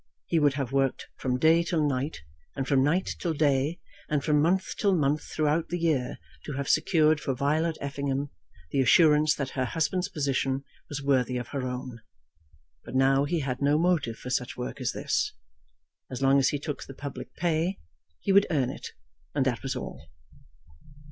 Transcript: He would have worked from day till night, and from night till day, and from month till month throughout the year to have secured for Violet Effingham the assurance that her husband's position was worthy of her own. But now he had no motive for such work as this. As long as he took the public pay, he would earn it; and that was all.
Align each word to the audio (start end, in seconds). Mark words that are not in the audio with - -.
He 0.25 0.39
would 0.39 0.55
have 0.55 0.71
worked 0.71 1.09
from 1.19 1.37
day 1.37 1.61
till 1.61 1.87
night, 1.87 2.21
and 2.55 2.67
from 2.67 2.81
night 2.81 3.11
till 3.19 3.35
day, 3.35 3.79
and 4.09 4.23
from 4.23 4.41
month 4.41 4.75
till 4.75 4.95
month 4.95 5.21
throughout 5.21 5.69
the 5.69 5.77
year 5.77 6.17
to 6.45 6.53
have 6.53 6.67
secured 6.67 7.19
for 7.19 7.35
Violet 7.35 7.77
Effingham 7.79 8.31
the 8.71 8.81
assurance 8.81 9.35
that 9.35 9.51
her 9.51 9.65
husband's 9.65 10.09
position 10.09 10.63
was 10.89 11.03
worthy 11.03 11.37
of 11.37 11.49
her 11.49 11.67
own. 11.67 11.99
But 12.83 12.95
now 12.95 13.25
he 13.25 13.41
had 13.41 13.61
no 13.61 13.77
motive 13.77 14.17
for 14.17 14.31
such 14.31 14.57
work 14.57 14.81
as 14.81 14.91
this. 14.91 15.33
As 16.09 16.19
long 16.23 16.39
as 16.39 16.49
he 16.49 16.57
took 16.57 16.85
the 16.85 16.95
public 16.95 17.35
pay, 17.35 17.77
he 18.21 18.31
would 18.31 18.47
earn 18.49 18.71
it; 18.71 18.93
and 19.35 19.45
that 19.45 19.61
was 19.61 19.75
all. 19.75 20.07